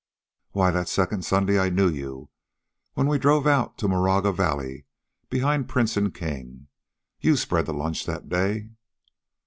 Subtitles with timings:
[0.53, 2.29] "Why, the second Sunday I knew you,
[2.95, 4.87] when we drove out to Moraga Valley
[5.29, 6.69] behind Prince and King.
[7.19, 8.71] You spread the lunch that day."